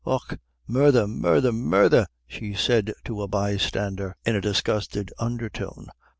"Och, 0.03 0.39
murdher, 0.65 1.05
murdher, 1.05 1.51
murdher," 1.51 2.07
she 2.25 2.55
said 2.55 2.91
to 3.05 3.19
the 3.21 3.27
bystanders, 3.27 4.15
in 4.25 4.35
a 4.35 4.41
disgusted 4.41 5.13
undertone. 5.19 5.89